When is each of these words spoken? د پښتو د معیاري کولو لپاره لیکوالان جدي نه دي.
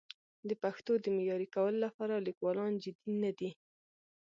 د 0.49 0.51
پښتو 0.63 0.91
د 1.03 1.05
معیاري 1.15 1.47
کولو 1.55 1.77
لپاره 1.85 2.15
لیکوالان 2.27 2.71
جدي 2.83 3.11
نه 3.23 3.31
دي. 3.39 3.51